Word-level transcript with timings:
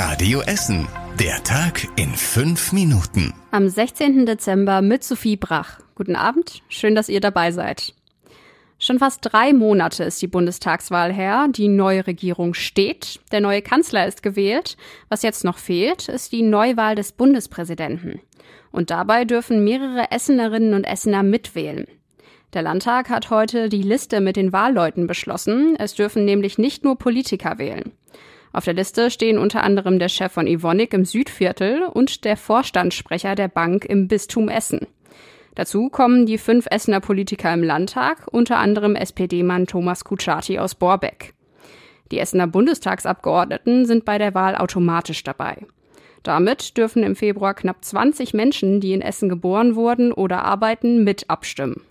Radio 0.00 0.42
Essen. 0.42 0.86
Der 1.18 1.42
Tag 1.42 1.88
in 1.96 2.14
fünf 2.14 2.72
Minuten. 2.72 3.34
Am 3.50 3.68
16. 3.68 4.26
Dezember 4.26 4.80
mit 4.80 5.02
Sophie 5.02 5.36
Brach. 5.36 5.80
Guten 5.96 6.14
Abend, 6.14 6.62
schön, 6.68 6.94
dass 6.94 7.08
ihr 7.08 7.18
dabei 7.18 7.50
seid. 7.50 7.94
Schon 8.78 9.00
fast 9.00 9.18
drei 9.22 9.52
Monate 9.52 10.04
ist 10.04 10.22
die 10.22 10.28
Bundestagswahl 10.28 11.12
her. 11.12 11.48
Die 11.50 11.66
neue 11.66 12.06
Regierung 12.06 12.54
steht. 12.54 13.18
Der 13.32 13.40
neue 13.40 13.60
Kanzler 13.60 14.06
ist 14.06 14.22
gewählt. 14.22 14.76
Was 15.08 15.22
jetzt 15.22 15.42
noch 15.42 15.58
fehlt, 15.58 16.08
ist 16.08 16.30
die 16.30 16.42
Neuwahl 16.42 16.94
des 16.94 17.10
Bundespräsidenten. 17.10 18.20
Und 18.70 18.90
dabei 18.90 19.24
dürfen 19.24 19.64
mehrere 19.64 20.12
Essenerinnen 20.12 20.74
und 20.74 20.84
Essener 20.84 21.24
mitwählen. 21.24 21.88
Der 22.52 22.62
Landtag 22.62 23.10
hat 23.10 23.30
heute 23.30 23.68
die 23.68 23.82
Liste 23.82 24.20
mit 24.20 24.36
den 24.36 24.52
Wahlleuten 24.52 25.08
beschlossen. 25.08 25.74
Es 25.76 25.94
dürfen 25.94 26.24
nämlich 26.24 26.56
nicht 26.56 26.84
nur 26.84 26.96
Politiker 26.96 27.58
wählen. 27.58 27.97
Auf 28.52 28.64
der 28.64 28.74
Liste 28.74 29.10
stehen 29.10 29.38
unter 29.38 29.62
anderem 29.62 29.98
der 29.98 30.08
Chef 30.08 30.32
von 30.32 30.46
Evonik 30.46 30.94
im 30.94 31.04
Südviertel 31.04 31.82
und 31.82 32.24
der 32.24 32.36
Vorstandssprecher 32.36 33.34
der 33.34 33.48
Bank 33.48 33.84
im 33.84 34.08
Bistum 34.08 34.48
Essen. 34.48 34.86
Dazu 35.54 35.88
kommen 35.88 36.24
die 36.24 36.38
fünf 36.38 36.66
Essener 36.70 37.00
Politiker 37.00 37.52
im 37.52 37.62
Landtag, 37.62 38.28
unter 38.30 38.58
anderem 38.58 38.94
SPD-Mann 38.94 39.66
Thomas 39.66 40.04
Kutschaty 40.04 40.58
aus 40.58 40.74
Borbeck. 40.74 41.34
Die 42.10 42.18
Essener 42.20 42.46
Bundestagsabgeordneten 42.46 43.84
sind 43.84 44.04
bei 44.04 44.18
der 44.18 44.34
Wahl 44.34 44.56
automatisch 44.56 45.24
dabei. 45.24 45.66
Damit 46.22 46.76
dürfen 46.76 47.02
im 47.02 47.16
Februar 47.16 47.54
knapp 47.54 47.84
20 47.84 48.34
Menschen, 48.34 48.80
die 48.80 48.92
in 48.92 49.02
Essen 49.02 49.28
geboren 49.28 49.74
wurden 49.74 50.12
oder 50.12 50.44
arbeiten, 50.44 51.04
mit 51.04 51.28
abstimmen. 51.28 51.82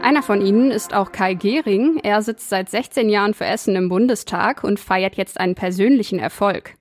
Einer 0.00 0.22
von 0.22 0.40
ihnen 0.44 0.70
ist 0.70 0.94
auch 0.94 1.12
Kai 1.12 1.34
Gehring. 1.34 1.98
Er 2.02 2.22
sitzt 2.22 2.48
seit 2.48 2.70
16 2.70 3.10
Jahren 3.10 3.34
für 3.34 3.44
Essen 3.44 3.74
im 3.74 3.88
Bundestag 3.88 4.62
und 4.62 4.78
feiert 4.78 5.16
jetzt 5.16 5.40
einen 5.40 5.54
persönlichen 5.54 6.18
Erfolg. 6.18 6.74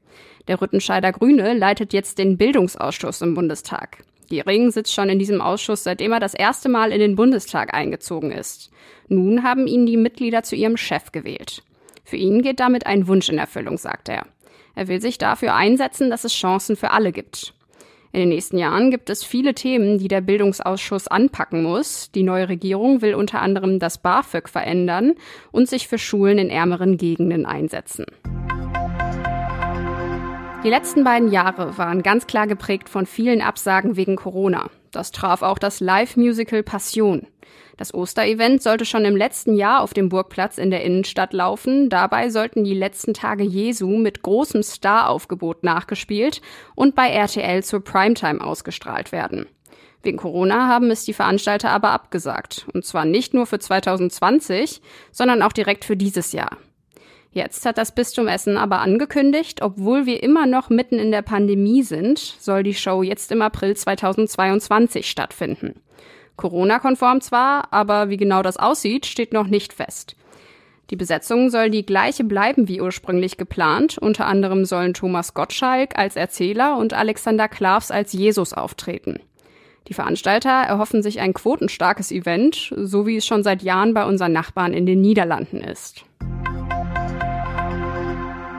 Der 0.47 0.61
Rüttenscheider 0.61 1.11
Grüne 1.11 1.53
leitet 1.53 1.93
jetzt 1.93 2.19
den 2.19 2.37
Bildungsausschuss 2.37 3.21
im 3.21 3.33
Bundestag. 3.33 4.03
Gehring 4.29 4.71
sitzt 4.71 4.93
schon 4.93 5.09
in 5.09 5.19
diesem 5.19 5.41
Ausschuss, 5.41 5.83
seitdem 5.83 6.11
er 6.11 6.19
das 6.19 6.35
erste 6.35 6.69
Mal 6.69 6.91
in 6.91 6.99
den 6.99 7.15
Bundestag 7.15 7.73
eingezogen 7.73 8.31
ist. 8.31 8.69
Nun 9.07 9.43
haben 9.43 9.67
ihn 9.67 9.85
die 9.85 9.97
Mitglieder 9.97 10.43
zu 10.43 10.55
ihrem 10.55 10.77
Chef 10.77 11.11
gewählt. 11.11 11.63
Für 12.03 12.17
ihn 12.17 12.41
geht 12.41 12.59
damit 12.59 12.85
ein 12.85 13.07
Wunsch 13.07 13.29
in 13.29 13.37
Erfüllung, 13.37 13.77
sagt 13.77 14.09
er. 14.09 14.25
Er 14.75 14.87
will 14.87 15.01
sich 15.01 15.17
dafür 15.17 15.55
einsetzen, 15.55 16.09
dass 16.09 16.23
es 16.23 16.33
Chancen 16.33 16.75
für 16.75 16.91
alle 16.91 17.11
gibt. 17.11 17.53
In 18.11 18.21
den 18.21 18.29
nächsten 18.29 18.57
Jahren 18.57 18.89
gibt 18.89 19.09
es 19.09 19.23
viele 19.23 19.53
Themen, 19.53 19.97
die 19.97 20.07
der 20.07 20.21
Bildungsausschuss 20.21 21.07
anpacken 21.07 21.63
muss. 21.63 22.11
Die 22.11 22.23
neue 22.23 22.49
Regierung 22.49 23.01
will 23.01 23.15
unter 23.15 23.41
anderem 23.41 23.79
das 23.79 23.97
BAföG 23.97 24.49
verändern 24.49 25.13
und 25.51 25.67
sich 25.67 25.87
für 25.87 25.97
Schulen 25.97 26.37
in 26.37 26.49
ärmeren 26.49 26.97
Gegenden 26.97 27.45
einsetzen. 27.45 28.05
Die 30.63 30.69
letzten 30.69 31.03
beiden 31.03 31.31
Jahre 31.31 31.77
waren 31.77 32.01
ganz 32.01 32.27
klar 32.27 32.47
geprägt 32.47 32.89
von 32.89 33.05
vielen 33.05 33.41
Absagen 33.41 33.95
wegen 33.95 34.15
Corona. 34.15 34.69
Das 34.91 35.11
traf 35.11 35.41
auch 35.41 35.59
das 35.59 35.79
Live-Musical 35.79 36.63
Passion. 36.63 37.27
Das 37.77 37.93
Osterevent 37.93 38.63
sollte 38.63 38.85
schon 38.85 39.05
im 39.05 39.15
letzten 39.15 39.55
Jahr 39.55 39.81
auf 39.81 39.93
dem 39.93 40.09
Burgplatz 40.09 40.57
in 40.57 40.71
der 40.71 40.83
Innenstadt 40.83 41.31
laufen. 41.31 41.89
Dabei 41.89 42.31
sollten 42.31 42.63
die 42.63 42.73
letzten 42.73 43.13
Tage 43.13 43.43
Jesu 43.43 43.87
mit 43.97 44.23
großem 44.23 44.63
Staraufgebot 44.63 45.63
nachgespielt 45.63 46.41
und 46.75 46.95
bei 46.95 47.09
RTL 47.09 47.63
zur 47.63 47.83
Primetime 47.83 48.41
ausgestrahlt 48.41 49.11
werden. 49.11 49.45
Wegen 50.01 50.17
Corona 50.17 50.67
haben 50.67 50.89
es 50.89 51.05
die 51.05 51.13
Veranstalter 51.13 51.69
aber 51.69 51.91
abgesagt. 51.91 52.65
Und 52.73 52.83
zwar 52.83 53.05
nicht 53.05 53.33
nur 53.33 53.45
für 53.45 53.59
2020, 53.59 54.81
sondern 55.11 55.41
auch 55.43 55.53
direkt 55.53 55.85
für 55.85 55.97
dieses 55.97 56.31
Jahr. 56.31 56.57
Jetzt 57.31 57.65
hat 57.65 57.77
das 57.77 57.93
Bistum 57.93 58.27
Essen 58.27 58.57
aber 58.57 58.79
angekündigt, 58.79 59.61
obwohl 59.61 60.07
wir 60.07 60.23
immer 60.23 60.47
noch 60.47 60.69
mitten 60.69 60.97
in 60.97 61.11
der 61.11 61.21
Pandemie 61.21 61.83
sind, 61.83 62.17
soll 62.17 62.63
die 62.63 62.73
Show 62.73 63.03
jetzt 63.03 63.31
im 63.31 63.43
April 63.43 63.75
2022 63.75 65.07
stattfinden. 65.07 65.81
Corona-konform 66.37 67.21
zwar, 67.21 67.73
aber 67.73 68.09
wie 68.09 68.17
genau 68.17 68.41
das 68.41 68.57
aussieht, 68.57 69.05
steht 69.05 69.33
noch 69.33 69.47
nicht 69.47 69.73
fest. 69.73 70.15
Die 70.89 70.95
Besetzung 70.95 71.49
soll 71.49 71.69
die 71.69 71.85
gleiche 71.85 72.23
bleiben 72.23 72.69
wie 72.69 72.79
ursprünglich 72.79 73.35
geplant. 73.35 73.97
Unter 73.97 74.25
anderem 74.25 74.63
sollen 74.63 74.93
Thomas 74.93 75.33
Gottschalk 75.33 75.97
als 75.97 76.15
Erzähler 76.15 76.77
und 76.77 76.93
Alexander 76.93 77.49
Klavs 77.49 77.91
als 77.91 78.13
Jesus 78.13 78.53
auftreten. 78.53 79.19
Die 79.89 79.93
Veranstalter 79.93 80.49
erhoffen 80.49 81.01
sich 81.01 81.19
ein 81.19 81.33
quotenstarkes 81.33 82.11
Event, 82.11 82.73
so 82.75 83.05
wie 83.05 83.17
es 83.17 83.25
schon 83.25 83.43
seit 83.43 83.63
Jahren 83.63 83.93
bei 83.93 84.05
unseren 84.05 84.33
Nachbarn 84.33 84.73
in 84.73 84.85
den 84.85 85.01
Niederlanden 85.01 85.61
ist. 85.61 86.05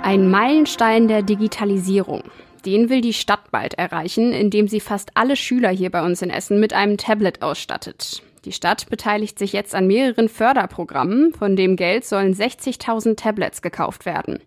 Ein 0.03 0.31
Meilenstein 0.31 1.09
der 1.09 1.23
Digitalisierung. 1.23 2.23
Den 2.65 2.89
will 2.89 3.01
die 3.01 3.13
Stadt 3.13 3.51
bald 3.51 3.75
erreichen, 3.75 4.33
indem 4.33 4.69
sie 4.69 4.81
fast 4.81 5.11
alle 5.15 5.37
Schüler 5.37 5.71
hier 5.71 5.91
bei 5.91 6.03
uns 6.03 6.23
in 6.23 6.31
Essen 6.31 6.59
mit 6.61 6.73
einem 6.73 6.97
Tablet 6.97 7.43
ausstattet. 7.43 8.23
Die 8.45 8.53
Stadt 8.53 8.89
beteiligt 8.89 9.39
sich 9.39 9.53
jetzt 9.53 9.75
an 9.75 9.87
mehreren 9.87 10.29
Förderprogrammen, 10.29 11.35
von 11.35 11.57
dem 11.57 11.77
Geld 11.77 12.05
sollen 12.05 12.35
60.000 12.35 13.17
Tablets 13.17 13.63
gekauft 13.63 14.07
werden. 14.07 14.41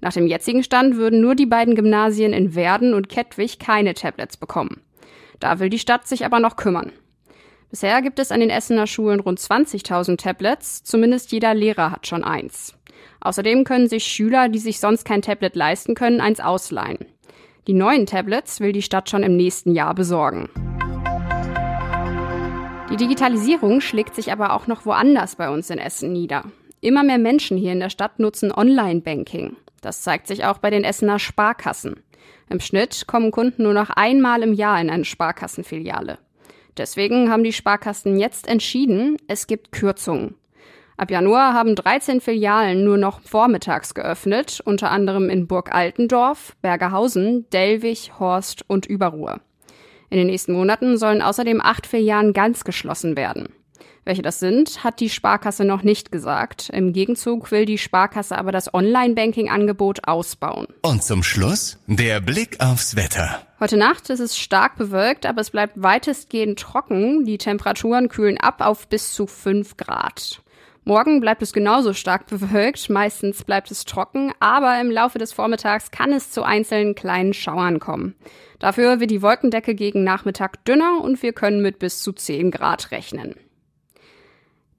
Nach 0.00 0.12
dem 0.12 0.26
jetzigen 0.26 0.62
Stand 0.62 0.96
würden 0.96 1.20
nur 1.20 1.34
die 1.34 1.46
beiden 1.46 1.74
Gymnasien 1.74 2.32
in 2.32 2.54
Werden 2.54 2.94
und 2.94 3.08
Kettwig 3.08 3.58
keine 3.58 3.94
Tablets 3.94 4.36
bekommen. 4.36 4.80
Da 5.38 5.58
will 5.58 5.70
die 5.70 5.78
Stadt 5.78 6.06
sich 6.06 6.24
aber 6.24 6.40
noch 6.40 6.56
kümmern. 6.56 6.92
Bisher 7.70 8.02
gibt 8.02 8.18
es 8.18 8.32
an 8.32 8.40
den 8.40 8.50
Essener 8.50 8.86
Schulen 8.86 9.20
rund 9.20 9.38
20.000 9.38 10.16
Tablets, 10.16 10.82
zumindest 10.82 11.30
jeder 11.30 11.54
Lehrer 11.54 11.92
hat 11.92 12.06
schon 12.06 12.24
eins. 12.24 12.74
Außerdem 13.20 13.64
können 13.64 13.88
sich 13.88 14.04
Schüler, 14.04 14.48
die 14.48 14.58
sich 14.58 14.80
sonst 14.80 15.04
kein 15.04 15.22
Tablet 15.22 15.54
leisten 15.54 15.94
können, 15.94 16.20
eins 16.20 16.40
ausleihen. 16.40 17.06
Die 17.66 17.74
neuen 17.74 18.06
Tablets 18.06 18.60
will 18.60 18.72
die 18.72 18.82
Stadt 18.82 19.10
schon 19.10 19.22
im 19.22 19.36
nächsten 19.36 19.74
Jahr 19.74 19.94
besorgen. 19.94 20.48
Die 22.90 22.96
Digitalisierung 22.96 23.80
schlägt 23.80 24.14
sich 24.14 24.32
aber 24.32 24.52
auch 24.54 24.66
noch 24.66 24.86
woanders 24.86 25.36
bei 25.36 25.50
uns 25.50 25.70
in 25.70 25.78
Essen 25.78 26.12
nieder. 26.12 26.44
Immer 26.80 27.04
mehr 27.04 27.18
Menschen 27.18 27.56
hier 27.56 27.72
in 27.72 27.80
der 27.80 27.90
Stadt 27.90 28.18
nutzen 28.18 28.50
Online-Banking. 28.50 29.56
Das 29.82 30.02
zeigt 30.02 30.26
sich 30.26 30.44
auch 30.44 30.58
bei 30.58 30.70
den 30.70 30.84
Essener 30.84 31.18
Sparkassen. 31.18 32.02
Im 32.48 32.60
Schnitt 32.60 33.06
kommen 33.06 33.30
Kunden 33.30 33.62
nur 33.62 33.74
noch 33.74 33.90
einmal 33.90 34.42
im 34.42 34.54
Jahr 34.54 34.80
in 34.80 34.90
eine 34.90 35.04
Sparkassenfiliale. 35.04 36.18
Deswegen 36.76 37.30
haben 37.30 37.44
die 37.44 37.52
Sparkassen 37.52 38.18
jetzt 38.18 38.48
entschieden, 38.48 39.16
es 39.28 39.46
gibt 39.46 39.70
Kürzungen. 39.70 40.34
Ab 41.00 41.10
Januar 41.10 41.54
haben 41.54 41.76
13 41.76 42.20
Filialen 42.20 42.84
nur 42.84 42.98
noch 42.98 43.22
vormittags 43.22 43.94
geöffnet, 43.94 44.60
unter 44.62 44.90
anderem 44.90 45.30
in 45.30 45.46
Burg 45.46 45.74
Altendorf, 45.74 46.54
Bergerhausen, 46.60 47.48
Dellwig, 47.54 48.12
Horst 48.18 48.66
und 48.68 48.84
Überruhr. 48.84 49.40
In 50.10 50.18
den 50.18 50.26
nächsten 50.26 50.52
Monaten 50.52 50.98
sollen 50.98 51.22
außerdem 51.22 51.62
acht 51.62 51.86
Filialen 51.86 52.34
ganz 52.34 52.64
geschlossen 52.64 53.16
werden. 53.16 53.48
Welche 54.04 54.20
das 54.20 54.40
sind, 54.40 54.84
hat 54.84 55.00
die 55.00 55.08
Sparkasse 55.08 55.64
noch 55.64 55.82
nicht 55.82 56.12
gesagt. 56.12 56.68
Im 56.68 56.92
Gegenzug 56.92 57.50
will 57.50 57.64
die 57.64 57.78
Sparkasse 57.78 58.36
aber 58.36 58.52
das 58.52 58.74
Online-Banking-Angebot 58.74 60.06
ausbauen. 60.06 60.66
Und 60.82 61.02
zum 61.02 61.22
Schluss 61.22 61.78
der 61.86 62.20
Blick 62.20 62.60
aufs 62.60 62.94
Wetter. 62.94 63.40
Heute 63.58 63.78
Nacht 63.78 64.10
ist 64.10 64.20
es 64.20 64.36
stark 64.36 64.76
bewölkt, 64.76 65.24
aber 65.24 65.40
es 65.40 65.48
bleibt 65.48 65.82
weitestgehend 65.82 66.58
trocken. 66.58 67.24
Die 67.24 67.38
Temperaturen 67.38 68.10
kühlen 68.10 68.36
ab 68.36 68.60
auf 68.60 68.86
bis 68.86 69.14
zu 69.14 69.26
5 69.26 69.78
Grad. 69.78 70.42
Morgen 70.84 71.20
bleibt 71.20 71.42
es 71.42 71.52
genauso 71.52 71.92
stark 71.92 72.26
bewölkt, 72.26 72.88
meistens 72.88 73.44
bleibt 73.44 73.70
es 73.70 73.84
trocken, 73.84 74.32
aber 74.40 74.80
im 74.80 74.90
Laufe 74.90 75.18
des 75.18 75.32
Vormittags 75.32 75.90
kann 75.90 76.12
es 76.12 76.30
zu 76.30 76.42
einzelnen 76.42 76.94
kleinen 76.94 77.34
Schauern 77.34 77.80
kommen. 77.80 78.14
Dafür 78.58 78.98
wird 78.98 79.10
die 79.10 79.22
Wolkendecke 79.22 79.74
gegen 79.74 80.04
Nachmittag 80.04 80.64
dünner 80.64 81.00
und 81.02 81.22
wir 81.22 81.32
können 81.32 81.60
mit 81.60 81.78
bis 81.78 82.02
zu 82.02 82.12
10 82.12 82.50
Grad 82.50 82.90
rechnen. 82.90 83.34